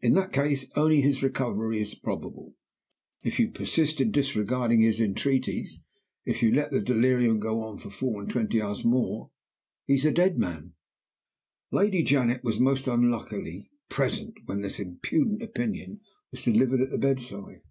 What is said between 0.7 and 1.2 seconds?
only,